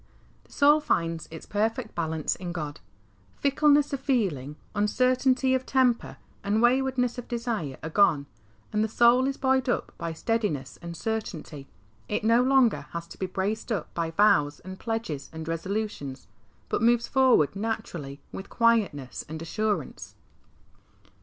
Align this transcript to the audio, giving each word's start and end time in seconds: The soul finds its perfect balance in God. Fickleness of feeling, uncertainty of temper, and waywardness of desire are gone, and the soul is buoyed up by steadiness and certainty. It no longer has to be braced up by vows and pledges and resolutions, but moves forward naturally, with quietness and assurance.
The 0.45 0.51
soul 0.51 0.79
finds 0.79 1.27
its 1.29 1.45
perfect 1.45 1.93
balance 1.93 2.35
in 2.35 2.51
God. 2.53 2.79
Fickleness 3.37 3.93
of 3.93 3.99
feeling, 3.99 4.55
uncertainty 4.73 5.53
of 5.53 5.63
temper, 5.67 6.17
and 6.43 6.59
waywardness 6.59 7.19
of 7.19 7.27
desire 7.27 7.77
are 7.83 7.89
gone, 7.91 8.25
and 8.73 8.83
the 8.83 8.87
soul 8.87 9.27
is 9.27 9.37
buoyed 9.37 9.69
up 9.69 9.93
by 9.99 10.11
steadiness 10.11 10.79
and 10.81 10.97
certainty. 10.97 11.67
It 12.09 12.23
no 12.23 12.41
longer 12.41 12.87
has 12.93 13.05
to 13.09 13.19
be 13.19 13.27
braced 13.27 13.71
up 13.71 13.93
by 13.93 14.09
vows 14.09 14.59
and 14.61 14.79
pledges 14.79 15.29
and 15.31 15.47
resolutions, 15.47 16.25
but 16.67 16.81
moves 16.81 17.07
forward 17.07 17.55
naturally, 17.55 18.19
with 18.31 18.49
quietness 18.49 19.23
and 19.29 19.39
assurance. 19.39 20.15